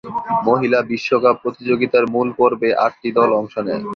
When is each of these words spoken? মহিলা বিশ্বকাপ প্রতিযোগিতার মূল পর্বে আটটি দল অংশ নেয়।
মহিলা 0.47 0.79
বিশ্বকাপ 0.91 1.35
প্রতিযোগিতার 1.43 2.05
মূল 2.13 2.27
পর্বে 2.39 2.69
আটটি 2.85 3.09
দল 3.17 3.29
অংশ 3.39 3.53
নেয়। 3.67 3.83